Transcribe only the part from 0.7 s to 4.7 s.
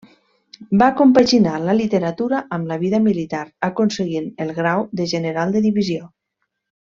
Va compaginar la literatura amb la vida militar aconseguint el